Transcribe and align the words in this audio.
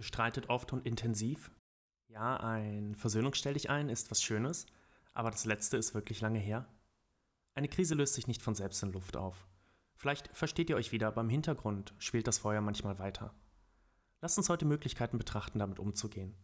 Ihr 0.00 0.04
streitet 0.04 0.48
oft 0.48 0.72
und 0.72 0.86
intensiv. 0.86 1.50
Ja, 2.08 2.38
ein 2.38 2.94
Versöhnungsstell 2.94 3.52
dich 3.52 3.68
ein 3.68 3.90
ist 3.90 4.10
was 4.10 4.22
Schönes, 4.22 4.64
aber 5.12 5.30
das 5.30 5.44
letzte 5.44 5.76
ist 5.76 5.92
wirklich 5.92 6.22
lange 6.22 6.38
her. 6.38 6.66
Eine 7.54 7.68
Krise 7.68 7.94
löst 7.94 8.14
sich 8.14 8.26
nicht 8.26 8.40
von 8.40 8.54
selbst 8.54 8.82
in 8.82 8.92
Luft 8.92 9.18
auf. 9.18 9.46
Vielleicht 9.96 10.34
versteht 10.34 10.70
ihr 10.70 10.76
euch 10.76 10.90
wieder, 10.92 11.08
aber 11.08 11.20
im 11.20 11.28
Hintergrund 11.28 11.92
schwelt 11.98 12.26
das 12.26 12.38
Feuer 12.38 12.62
manchmal 12.62 12.98
weiter. 12.98 13.34
Lasst 14.22 14.38
uns 14.38 14.48
heute 14.48 14.64
Möglichkeiten 14.64 15.18
betrachten, 15.18 15.58
damit 15.58 15.78
umzugehen. 15.78 16.34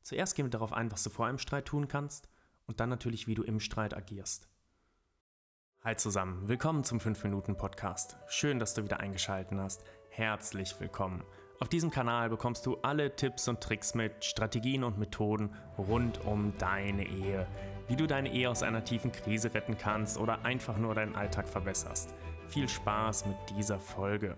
Zuerst 0.00 0.34
gehen 0.34 0.46
wir 0.46 0.50
darauf 0.50 0.72
ein, 0.72 0.90
was 0.90 1.02
du 1.02 1.10
vor 1.10 1.26
einem 1.26 1.36
Streit 1.36 1.66
tun 1.66 1.88
kannst 1.88 2.30
und 2.64 2.80
dann 2.80 2.88
natürlich, 2.88 3.26
wie 3.26 3.34
du 3.34 3.42
im 3.42 3.60
Streit 3.60 3.94
agierst. 3.94 4.48
Hi 5.82 5.96
zusammen, 5.96 6.48
willkommen 6.48 6.82
zum 6.82 6.98
5-Minuten-Podcast. 6.98 8.16
Schön, 8.28 8.58
dass 8.58 8.72
du 8.72 8.84
wieder 8.84 9.00
eingeschaltet 9.00 9.58
hast. 9.58 9.84
Herzlich 10.08 10.80
willkommen. 10.80 11.22
Auf 11.62 11.68
diesem 11.68 11.92
Kanal 11.92 12.28
bekommst 12.28 12.66
du 12.66 12.78
alle 12.78 13.14
Tipps 13.14 13.46
und 13.46 13.60
Tricks 13.60 13.94
mit, 13.94 14.24
Strategien 14.24 14.82
und 14.82 14.98
Methoden 14.98 15.54
rund 15.78 16.20
um 16.24 16.58
deine 16.58 17.06
Ehe. 17.06 17.46
Wie 17.86 17.94
du 17.94 18.08
deine 18.08 18.32
Ehe 18.32 18.50
aus 18.50 18.64
einer 18.64 18.84
tiefen 18.84 19.12
Krise 19.12 19.54
retten 19.54 19.78
kannst 19.78 20.18
oder 20.18 20.44
einfach 20.44 20.76
nur 20.76 20.96
deinen 20.96 21.14
Alltag 21.14 21.48
verbesserst. 21.48 22.16
Viel 22.48 22.68
Spaß 22.68 23.26
mit 23.26 23.36
dieser 23.50 23.78
Folge. 23.78 24.36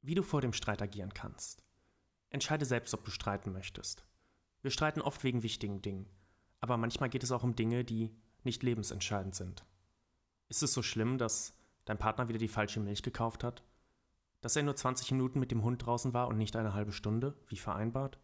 Wie 0.00 0.16
du 0.16 0.24
vor 0.24 0.40
dem 0.40 0.52
Streit 0.52 0.82
agieren 0.82 1.14
kannst. 1.14 1.62
Entscheide 2.30 2.64
selbst, 2.64 2.92
ob 2.92 3.04
du 3.04 3.12
streiten 3.12 3.52
möchtest. 3.52 4.04
Wir 4.62 4.72
streiten 4.72 5.00
oft 5.00 5.22
wegen 5.22 5.44
wichtigen 5.44 5.80
Dingen, 5.80 6.08
aber 6.58 6.76
manchmal 6.76 7.08
geht 7.08 7.22
es 7.22 7.30
auch 7.30 7.44
um 7.44 7.54
Dinge, 7.54 7.84
die 7.84 8.10
nicht 8.42 8.64
lebensentscheidend 8.64 9.36
sind. 9.36 9.64
Ist 10.48 10.64
es 10.64 10.74
so 10.74 10.82
schlimm, 10.82 11.18
dass 11.18 11.54
dein 11.84 11.98
Partner 11.98 12.26
wieder 12.26 12.40
die 12.40 12.48
falsche 12.48 12.80
Milch 12.80 13.04
gekauft 13.04 13.44
hat? 13.44 13.62
Dass 14.42 14.56
er 14.56 14.64
nur 14.64 14.76
20 14.76 15.12
Minuten 15.12 15.38
mit 15.40 15.50
dem 15.50 15.62
Hund 15.62 15.86
draußen 15.86 16.12
war 16.12 16.28
und 16.28 16.36
nicht 16.36 16.56
eine 16.56 16.74
halbe 16.74 16.92
Stunde, 16.92 17.34
wie 17.46 17.56
vereinbart? 17.56 18.18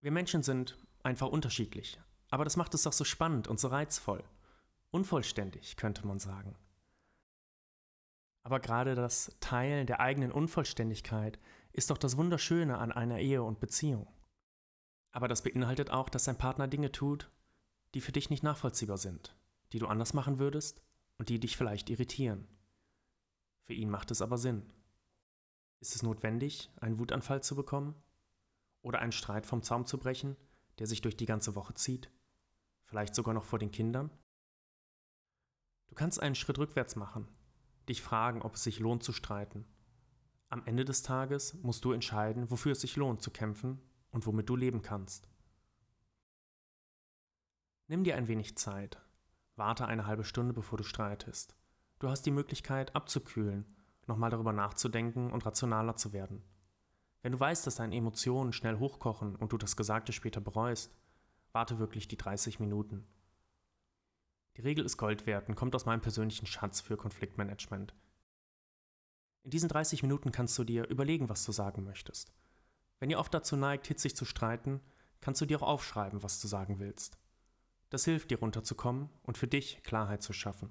Wir 0.00 0.12
Menschen 0.12 0.42
sind 0.42 0.78
einfach 1.02 1.28
unterschiedlich, 1.28 2.00
aber 2.30 2.44
das 2.44 2.56
macht 2.56 2.74
es 2.74 2.84
doch 2.84 2.92
so 2.92 3.04
spannend 3.04 3.48
und 3.48 3.60
so 3.60 3.68
reizvoll. 3.68 4.24
Unvollständig, 4.90 5.76
könnte 5.76 6.06
man 6.06 6.20
sagen. 6.20 6.56
Aber 8.44 8.60
gerade 8.60 8.94
das 8.94 9.36
Teilen 9.40 9.86
der 9.86 10.00
eigenen 10.00 10.30
Unvollständigkeit 10.30 11.40
ist 11.72 11.90
doch 11.90 11.98
das 11.98 12.16
Wunderschöne 12.16 12.78
an 12.78 12.92
einer 12.92 13.18
Ehe 13.18 13.42
und 13.42 13.58
Beziehung. 13.58 14.06
Aber 15.10 15.26
das 15.26 15.42
beinhaltet 15.42 15.90
auch, 15.90 16.08
dass 16.08 16.24
dein 16.24 16.38
Partner 16.38 16.68
Dinge 16.68 16.92
tut, 16.92 17.30
die 17.94 18.00
für 18.00 18.12
dich 18.12 18.30
nicht 18.30 18.42
nachvollziehbar 18.42 18.98
sind, 18.98 19.34
die 19.72 19.78
du 19.78 19.86
anders 19.86 20.12
machen 20.12 20.38
würdest 20.38 20.82
und 21.18 21.30
die 21.30 21.40
dich 21.40 21.56
vielleicht 21.56 21.90
irritieren. 21.90 22.46
Für 23.64 23.72
ihn 23.72 23.90
macht 23.90 24.10
es 24.10 24.20
aber 24.20 24.38
Sinn. 24.38 24.62
Ist 25.84 25.94
es 25.94 26.02
notwendig, 26.02 26.70
einen 26.80 26.98
Wutanfall 26.98 27.42
zu 27.42 27.54
bekommen? 27.54 27.94
Oder 28.80 29.00
einen 29.00 29.12
Streit 29.12 29.44
vom 29.44 29.62
Zaum 29.62 29.84
zu 29.84 29.98
brechen, 29.98 30.34
der 30.78 30.86
sich 30.86 31.02
durch 31.02 31.14
die 31.14 31.26
ganze 31.26 31.56
Woche 31.56 31.74
zieht? 31.74 32.10
Vielleicht 32.84 33.14
sogar 33.14 33.34
noch 33.34 33.44
vor 33.44 33.58
den 33.58 33.70
Kindern? 33.70 34.08
Du 35.88 35.94
kannst 35.94 36.22
einen 36.22 36.36
Schritt 36.36 36.58
rückwärts 36.58 36.96
machen, 36.96 37.28
dich 37.86 38.00
fragen, 38.00 38.40
ob 38.40 38.54
es 38.54 38.64
sich 38.64 38.78
lohnt 38.78 39.02
zu 39.02 39.12
streiten. 39.12 39.66
Am 40.48 40.64
Ende 40.64 40.86
des 40.86 41.02
Tages 41.02 41.52
musst 41.62 41.84
du 41.84 41.92
entscheiden, 41.92 42.50
wofür 42.50 42.72
es 42.72 42.80
sich 42.80 42.96
lohnt 42.96 43.20
zu 43.20 43.30
kämpfen 43.30 43.78
und 44.08 44.24
womit 44.24 44.48
du 44.48 44.56
leben 44.56 44.80
kannst. 44.80 45.28
Nimm 47.88 48.04
dir 48.04 48.16
ein 48.16 48.28
wenig 48.28 48.56
Zeit, 48.56 49.02
Warte 49.56 49.84
eine 49.86 50.06
halbe 50.06 50.24
Stunde, 50.24 50.54
bevor 50.54 50.78
du 50.78 50.84
streitest. 50.84 51.54
Du 51.98 52.08
hast 52.08 52.22
die 52.22 52.30
Möglichkeit, 52.30 52.96
abzukühlen, 52.96 53.66
nochmal 54.08 54.30
darüber 54.30 54.52
nachzudenken 54.52 55.30
und 55.30 55.44
rationaler 55.44 55.96
zu 55.96 56.12
werden. 56.12 56.42
Wenn 57.22 57.32
du 57.32 57.40
weißt, 57.40 57.66
dass 57.66 57.76
deine 57.76 57.96
Emotionen 57.96 58.52
schnell 58.52 58.78
hochkochen 58.78 59.36
und 59.36 59.52
du 59.52 59.58
das 59.58 59.76
Gesagte 59.76 60.12
später 60.12 60.40
bereust, 60.40 60.94
warte 61.52 61.78
wirklich 61.78 62.08
die 62.08 62.18
30 62.18 62.60
Minuten. 62.60 63.06
Die 64.56 64.60
Regel 64.60 64.84
ist 64.84 64.98
Gold 64.98 65.26
wert 65.26 65.48
und 65.48 65.54
kommt 65.54 65.74
aus 65.74 65.86
meinem 65.86 66.02
persönlichen 66.02 66.46
Schatz 66.46 66.80
für 66.80 66.96
Konfliktmanagement. 66.96 67.94
In 69.42 69.50
diesen 69.50 69.68
30 69.68 70.02
Minuten 70.02 70.32
kannst 70.32 70.58
du 70.58 70.64
dir 70.64 70.88
überlegen, 70.88 71.28
was 71.28 71.44
du 71.44 71.52
sagen 71.52 71.84
möchtest. 71.84 72.32
Wenn 72.98 73.10
ihr 73.10 73.18
oft 73.18 73.34
dazu 73.34 73.56
neigt, 73.56 73.86
hitzig 73.86 74.16
zu 74.16 74.24
streiten, 74.24 74.80
kannst 75.20 75.40
du 75.40 75.46
dir 75.46 75.58
auch 75.58 75.68
aufschreiben, 75.68 76.22
was 76.22 76.40
du 76.40 76.48
sagen 76.48 76.78
willst. 76.78 77.18
Das 77.90 78.04
hilft 78.04 78.30
dir 78.30 78.38
runterzukommen 78.38 79.08
und 79.22 79.38
für 79.38 79.46
dich 79.46 79.82
Klarheit 79.82 80.22
zu 80.22 80.32
schaffen. 80.32 80.70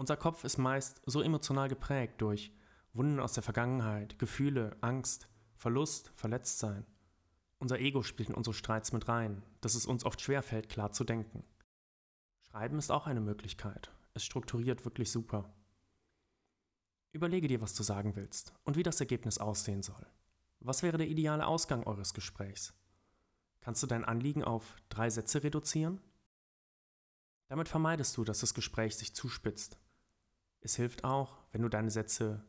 Unser 0.00 0.16
Kopf 0.16 0.44
ist 0.44 0.56
meist 0.56 1.02
so 1.04 1.20
emotional 1.20 1.68
geprägt 1.68 2.22
durch 2.22 2.54
Wunden 2.94 3.20
aus 3.20 3.34
der 3.34 3.42
Vergangenheit, 3.42 4.18
Gefühle, 4.18 4.74
Angst, 4.80 5.28
Verlust, 5.56 6.10
Verletztsein. 6.16 6.86
Unser 7.58 7.78
Ego 7.80 8.02
spielt 8.02 8.30
in 8.30 8.34
unsere 8.34 8.54
Streits 8.54 8.92
mit 8.92 9.08
rein, 9.08 9.42
dass 9.60 9.74
es 9.74 9.84
uns 9.84 10.06
oft 10.06 10.22
schwerfällt, 10.22 10.70
klar 10.70 10.90
zu 10.92 11.04
denken. 11.04 11.44
Schreiben 12.48 12.78
ist 12.78 12.90
auch 12.90 13.06
eine 13.06 13.20
Möglichkeit. 13.20 13.90
Es 14.14 14.24
strukturiert 14.24 14.86
wirklich 14.86 15.12
super. 15.12 15.52
Überlege 17.12 17.48
dir, 17.48 17.60
was 17.60 17.74
du 17.74 17.82
sagen 17.82 18.16
willst 18.16 18.54
und 18.64 18.78
wie 18.78 18.82
das 18.82 19.00
Ergebnis 19.00 19.36
aussehen 19.36 19.82
soll. 19.82 20.06
Was 20.60 20.82
wäre 20.82 20.96
der 20.96 21.08
ideale 21.08 21.46
Ausgang 21.46 21.82
eures 21.82 22.14
Gesprächs? 22.14 22.72
Kannst 23.60 23.82
du 23.82 23.86
dein 23.86 24.06
Anliegen 24.06 24.44
auf 24.44 24.76
drei 24.88 25.10
Sätze 25.10 25.42
reduzieren? 25.42 26.00
Damit 27.48 27.68
vermeidest 27.68 28.16
du, 28.16 28.24
dass 28.24 28.40
das 28.40 28.54
Gespräch 28.54 28.96
sich 28.96 29.14
zuspitzt. 29.14 29.78
Es 30.60 30.76
hilft 30.76 31.04
auch, 31.04 31.38
wenn 31.52 31.62
du 31.62 31.68
deine 31.68 31.90
Sätze 31.90 32.44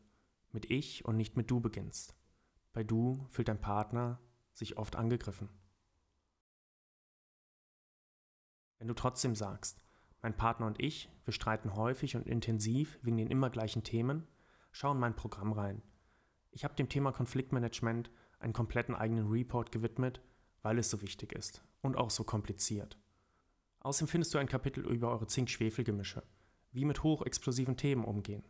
mit 0.50 0.70
ich 0.70 1.04
und 1.04 1.16
nicht 1.16 1.36
mit 1.36 1.50
du 1.50 1.60
beginnst. 1.60 2.14
Bei 2.72 2.84
du 2.84 3.26
fühlt 3.30 3.48
dein 3.48 3.60
Partner 3.60 4.20
sich 4.52 4.76
oft 4.76 4.96
angegriffen. 4.96 5.48
Wenn 8.78 8.88
du 8.88 8.94
trotzdem 8.94 9.34
sagst, 9.34 9.82
mein 10.20 10.36
Partner 10.36 10.66
und 10.66 10.80
ich, 10.80 11.10
wir 11.24 11.32
streiten 11.32 11.74
häufig 11.74 12.16
und 12.16 12.26
intensiv 12.26 12.98
wegen 13.02 13.16
den 13.16 13.30
immer 13.30 13.50
gleichen 13.50 13.82
Themen, 13.82 14.26
schau 14.70 14.92
in 14.92 14.98
mein 14.98 15.16
Programm 15.16 15.52
rein. 15.52 15.82
Ich 16.50 16.64
habe 16.64 16.74
dem 16.74 16.88
Thema 16.88 17.12
Konfliktmanagement 17.12 18.10
einen 18.38 18.52
kompletten 18.52 18.94
eigenen 18.94 19.28
Report 19.28 19.72
gewidmet, 19.72 20.20
weil 20.62 20.78
es 20.78 20.90
so 20.90 21.00
wichtig 21.00 21.32
ist 21.32 21.64
und 21.80 21.96
auch 21.96 22.10
so 22.10 22.24
kompliziert. 22.24 22.98
Außerdem 23.80 24.08
findest 24.08 24.34
du 24.34 24.38
ein 24.38 24.48
Kapitel 24.48 24.84
über 24.86 25.10
eure 25.10 25.26
Zink-Schwefel-Gemische, 25.26 26.22
wie 26.72 26.84
mit 26.84 27.02
hochexplosiven 27.02 27.76
Themen 27.76 28.04
umgehen. 28.04 28.44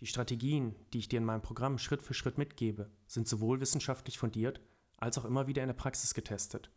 Die 0.00 0.06
Strategien, 0.06 0.74
die 0.92 0.98
ich 0.98 1.08
dir 1.08 1.18
in 1.18 1.24
meinem 1.24 1.42
Programm 1.42 1.78
Schritt 1.78 2.02
für 2.02 2.14
Schritt 2.14 2.38
mitgebe, 2.38 2.90
sind 3.06 3.28
sowohl 3.28 3.60
wissenschaftlich 3.60 4.18
fundiert 4.18 4.60
als 4.96 5.16
auch 5.18 5.24
immer 5.24 5.46
wieder 5.46 5.62
in 5.62 5.68
der 5.68 5.74
Praxis 5.74 6.14
getestet. 6.14 6.70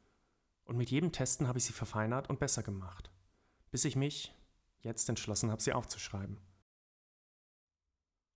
Und 0.66 0.78
mit 0.78 0.92
jedem 0.92 1.12
Testen 1.12 1.48
habe 1.48 1.58
ich 1.58 1.66
sie 1.66 1.74
verfeinert 1.74 2.30
und 2.30 2.40
besser 2.40 2.64
gemacht, 2.64 3.12
bis 3.70 3.86
ich 3.86 3.96
mich 3.96 4.34
jetzt 4.80 5.10
entschlossen 5.10 5.52
habe, 5.52 5.62
sie 5.62 5.74
aufzuschreiben. 5.74 6.40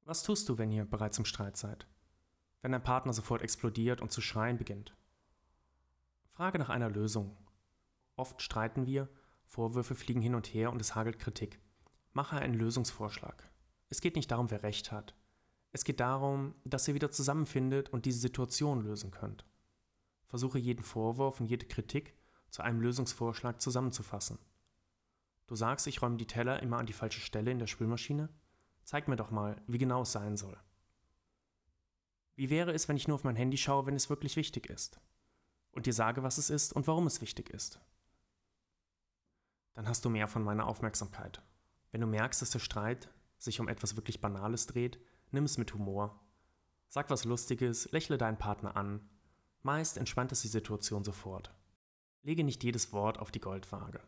Was 0.03 0.23
tust 0.23 0.47
du, 0.47 0.57
wenn 0.57 0.71
ihr 0.71 0.85
bereits 0.85 1.17
im 1.17 1.25
Streit 1.25 1.57
seid? 1.57 1.87
Wenn 2.61 2.71
dein 2.71 2.83
Partner 2.83 3.13
sofort 3.13 3.41
explodiert 3.41 4.01
und 4.01 4.11
zu 4.11 4.21
schreien 4.21 4.57
beginnt? 4.57 4.95
Frage 6.31 6.59
nach 6.59 6.69
einer 6.69 6.89
Lösung. 6.89 7.37
Oft 8.15 8.41
streiten 8.41 8.85
wir, 8.85 9.09
Vorwürfe 9.43 9.95
fliegen 9.95 10.21
hin 10.21 10.35
und 10.35 10.47
her 10.47 10.71
und 10.71 10.81
es 10.81 10.95
hagelt 10.95 11.19
Kritik. 11.19 11.59
Mache 12.17 12.37
einen 12.37 12.53
Lösungsvorschlag. 12.53 13.49
Es 13.89 14.01
geht 14.01 14.15
nicht 14.15 14.31
darum, 14.31 14.51
wer 14.51 14.63
recht 14.63 14.91
hat. 14.91 15.15
Es 15.71 15.83
geht 15.83 15.99
darum, 15.99 16.55
dass 16.65 16.87
ihr 16.87 16.95
wieder 16.95 17.11
zusammenfindet 17.11 17.89
und 17.89 18.05
diese 18.05 18.19
Situation 18.19 18.81
lösen 18.81 19.11
könnt. 19.11 19.45
Versuche 20.25 20.57
jeden 20.59 20.83
Vorwurf 20.83 21.39
und 21.39 21.45
jede 21.45 21.67
Kritik 21.67 22.17
zu 22.49 22.61
einem 22.63 22.81
Lösungsvorschlag 22.81 23.61
zusammenzufassen. 23.61 24.39
Du 25.45 25.55
sagst, 25.55 25.87
ich 25.87 26.01
räume 26.01 26.17
die 26.17 26.27
Teller 26.27 26.61
immer 26.61 26.77
an 26.77 26.87
die 26.87 26.93
falsche 26.93 27.21
Stelle 27.21 27.51
in 27.51 27.59
der 27.59 27.67
Spülmaschine? 27.67 28.29
Zeig 28.83 29.07
mir 29.07 29.15
doch 29.15 29.31
mal, 29.31 29.61
wie 29.67 29.77
genau 29.77 30.01
es 30.01 30.11
sein 30.11 30.37
soll. 30.37 30.57
Wie 32.35 32.49
wäre 32.49 32.73
es, 32.73 32.87
wenn 32.87 32.97
ich 32.97 33.07
nur 33.07 33.15
auf 33.15 33.23
mein 33.23 33.35
Handy 33.35 33.57
schaue, 33.57 33.85
wenn 33.85 33.95
es 33.95 34.09
wirklich 34.09 34.35
wichtig 34.35 34.69
ist? 34.69 34.99
und 35.77 35.85
dir 35.85 35.93
sage, 35.93 36.23
was 36.23 36.39
es 36.39 36.49
ist 36.49 36.73
und 36.73 36.87
warum 36.87 37.05
es 37.05 37.21
wichtig 37.21 37.51
ist. 37.51 37.79
Dann 39.75 39.87
hast 39.87 40.03
du 40.03 40.09
mehr 40.09 40.27
von 40.27 40.43
meiner 40.43 40.65
Aufmerksamkeit. 40.65 41.39
Wenn 41.97 42.01
du 42.01 42.07
merkst, 42.15 42.43
dass 42.43 42.51
der 42.51 42.59
Streit 42.59 43.09
sich 43.39 43.59
um 43.59 43.67
etwas 43.67 43.95
wirklich 43.95 44.21
Banales 44.21 44.67
dreht, 44.67 44.99
nimm 45.31 45.45
es 45.45 45.57
mit 45.57 45.73
Humor. 45.73 46.23
Sag 46.89 47.09
was 47.09 47.25
Lustiges, 47.25 47.91
lächle 47.91 48.19
deinen 48.19 48.37
Partner 48.37 48.77
an. 48.77 49.09
Meist 49.63 49.97
entspannt 49.97 50.31
es 50.31 50.43
die 50.43 50.47
Situation 50.47 51.03
sofort. 51.03 51.55
Lege 52.21 52.43
nicht 52.43 52.63
jedes 52.63 52.93
Wort 52.93 53.17
auf 53.17 53.31
die 53.31 53.39
Goldwaage. 53.39 53.99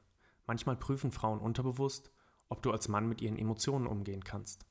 Manchmal 0.45 0.75
prüfen 0.75 1.09
Frauen 1.09 1.39
unterbewusst, 1.39 2.11
ob 2.47 2.61
du 2.61 2.71
als 2.71 2.89
Mann 2.89 3.09
mit 3.09 3.21
ihren 3.21 3.39
Emotionen 3.39 3.87
umgehen 3.87 4.23
kannst. 4.23 4.67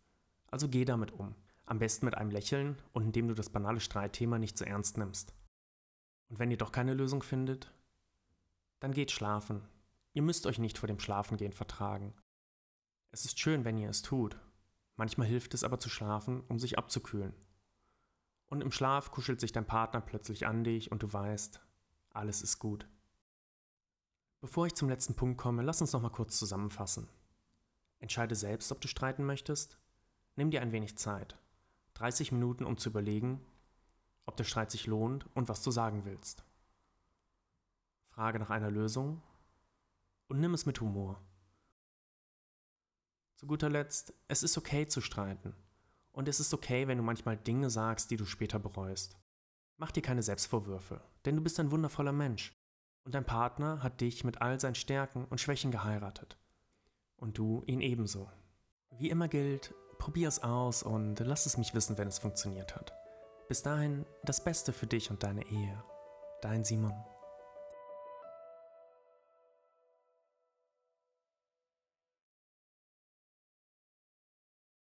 Also 0.47 0.69
geh 0.69 0.85
damit 0.85 1.11
um. 1.11 1.35
Am 1.67 1.81
besten 1.81 2.07
mit 2.07 2.17
einem 2.17 2.31
Lächeln 2.31 2.81
und 2.93 3.03
indem 3.03 3.27
du 3.27 3.35
das 3.35 3.51
banale 3.51 3.81
Streitthema 3.81 4.39
nicht 4.39 4.57
zu 4.57 4.63
so 4.63 4.71
ernst 4.71 4.97
nimmst. 4.97 5.35
Und 6.29 6.39
wenn 6.39 6.53
ihr 6.53 6.57
doch 6.57 6.71
keine 6.71 6.95
Lösung 6.95 7.25
findet, 7.25 7.73
dann 8.79 8.93
geht 8.93 9.11
schlafen. 9.11 9.67
Ihr 10.13 10.23
müsst 10.23 10.47
euch 10.47 10.61
nicht 10.61 10.79
vor 10.79 10.87
dem 10.87 11.01
Schlafengehen 11.01 11.53
vertragen. 11.53 12.15
Es 13.11 13.25
ist 13.25 13.39
schön, 13.39 13.65
wenn 13.65 13.79
ihr 13.79 13.89
es 13.89 14.03
tut. 14.03 14.39
Manchmal 14.97 15.27
hilft 15.27 15.55
es 15.55 15.65
aber 15.65 15.79
zu 15.79 15.89
schlafen, 15.89 16.43
um 16.49 16.59
sich 16.59 16.79
abzukühlen. 16.79 17.35
Und 18.47 18.61
im 18.61 18.73
Schlaf 18.73 19.11
kuschelt 19.11 19.41
sich 19.41 19.53
dein 19.53 19.67
Partner 19.67 20.01
plötzlich 20.01 20.47
an 20.47 20.65
dich 20.65 20.91
und 20.91 21.03
du 21.03 21.13
weißt, 21.13 21.61
alles 22.11 22.43
ist 22.43 22.59
gut. 22.59 22.89
Bevor 24.41 24.67
ich 24.67 24.75
zum 24.75 24.89
letzten 24.89 25.15
Punkt 25.15 25.39
komme, 25.39 25.63
lass 25.63 25.81
uns 25.81 25.93
noch 25.93 26.03
mal 26.03 26.11
kurz 26.11 26.39
zusammenfassen. 26.39 27.09
Entscheide 27.99 28.35
selbst, 28.35 28.71
ob 28.73 28.81
du 28.81 28.89
streiten 28.89 29.25
möchtest. 29.25 29.79
Nimm 30.37 30.51
dir 30.51 30.63
ein 30.63 30.73
wenig 30.73 30.97
Zeit. 30.97 31.37
30 31.95 32.33
Minuten, 32.33 32.65
um 32.65 32.77
zu 32.77 32.91
überlegen, 32.91 33.45
ob 34.27 34.37
der 34.37 34.45
Streit 34.45 34.71
sich 34.71 34.87
lohnt 34.87 35.27
und 35.35 35.49
was 35.49 35.63
du 35.63 35.71
sagen 35.71 36.05
willst. 36.05 36.45
Frage 38.11 38.39
nach 38.39 38.51
einer 38.51 38.71
Lösung 38.71 39.23
und 40.29 40.39
nimm 40.39 40.55
es 40.55 40.67
mit 40.67 40.81
Humor. 40.81 41.21
Zu 43.39 43.47
guter 43.47 43.71
Letzt, 43.71 44.13
es 44.27 44.43
ist 44.43 44.59
okay 44.59 44.89
zu 44.89 45.01
streiten. 45.01 45.55
Und 46.11 46.27
es 46.27 46.41
ist 46.41 46.53
okay, 46.53 46.89
wenn 46.89 46.99
du 46.99 47.05
manchmal 47.05 47.37
Dinge 47.37 47.71
sagst, 47.71 48.11
die 48.11 48.17
du 48.17 48.25
später 48.25 48.59
bereust. 48.59 49.17
Mach 49.77 49.93
dir 49.93 50.03
keine 50.03 50.25
Selbstvorwürfe, 50.25 51.01
denn 51.25 51.37
du 51.37 51.43
bist 51.43 51.61
ein 51.61 51.71
wundervoller 51.71 52.11
Mensch. 52.11 52.53
Und 53.05 53.15
dein 53.15 53.25
Partner 53.25 53.81
hat 53.81 54.01
dich 54.01 54.25
mit 54.25 54.43
all 54.43 54.59
seinen 54.59 54.75
Stärken 54.75 55.25
und 55.27 55.41
Schwächen 55.41 55.71
geheiratet. 55.71 56.37
Und 57.17 57.39
du 57.39 57.63
ihn 57.67 57.81
ebenso. 57.81 58.29
Wie 58.99 59.09
immer 59.09 59.29
gilt, 59.29 59.73
probier 59.99 60.27
es 60.27 60.43
aus 60.43 60.83
und 60.83 61.21
lass 61.21 61.47
es 61.47 61.59
mich 61.59 61.75
wissen, 61.75 61.97
wenn 61.97 62.09
es 62.09 62.19
funktioniert 62.19 62.75
hat. 62.75 62.93
Bis 63.47 63.63
dahin 63.63 64.05
das 64.25 64.43
Beste 64.43 64.73
für 64.73 64.89
dich 64.89 65.13
und 65.13 65.23
deine 65.23 65.47
Ehe. 65.47 65.85
Dein 66.43 66.65
Simon. 66.65 66.93